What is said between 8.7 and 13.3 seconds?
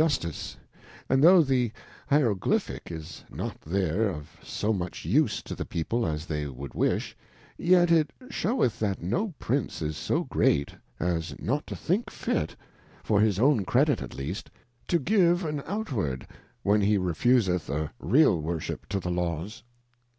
that no Prince is so^Great, as not to think fit^for